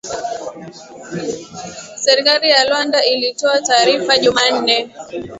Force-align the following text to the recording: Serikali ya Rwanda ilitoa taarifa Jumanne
Serikali 1.95 2.49
ya 2.49 2.63
Rwanda 2.69 3.05
ilitoa 3.05 3.61
taarifa 3.61 4.17
Jumanne 4.17 4.89